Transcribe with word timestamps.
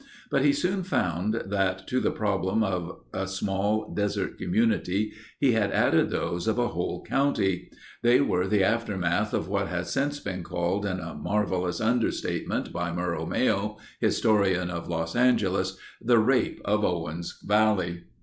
But 0.31 0.43
he 0.43 0.51
soon 0.51 0.81
found 0.81 1.35
that 1.35 1.85
to 1.89 1.99
the 1.99 2.09
problems 2.09 2.63
of 2.63 3.01
a 3.13 3.27
small 3.27 3.93
desert 3.93 4.39
community 4.39 5.11
he 5.39 5.51
had 5.51 5.69
added 5.71 6.09
those 6.09 6.47
of 6.47 6.57
a 6.57 6.69
whole 6.69 7.03
county. 7.05 7.69
They 8.01 8.19
were 8.19 8.47
the 8.47 8.63
aftermath 8.63 9.31
of 9.31 9.47
what 9.47 9.67
has 9.67 9.91
since 9.91 10.19
been 10.19 10.41
called 10.41 10.87
in 10.87 10.99
a 10.99 11.13
marvelous 11.13 11.79
understatement 11.79 12.73
by 12.73 12.91
Morrow 12.91 13.27
Mayo, 13.27 13.77
historian 13.99 14.71
of 14.71 14.87
Los 14.87 15.15
Angeles, 15.15 15.77
"The 16.01 16.17
Rape 16.17 16.59
of 16.65 16.83
Owens 16.83 17.37
Valley." 17.45 18.05